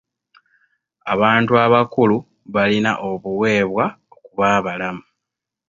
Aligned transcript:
Abantu 1.13 1.51
abakulu 1.65 2.17
balina 2.53 2.91
obuwebwa 3.09 3.85
okuba 4.15 4.45
abalamu. 4.57 5.03